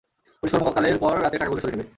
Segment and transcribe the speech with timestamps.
[0.43, 1.89] পুলিশরা কর্মকালের পর রাতে টাকাগুলো সরিয়ে নেবে।